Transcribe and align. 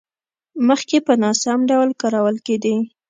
مخکې 0.67 0.97
په 1.07 1.13
ناسم 1.21 1.59
ډول 1.69 1.89
کارول 2.01 2.35
کېدې. 2.45 2.75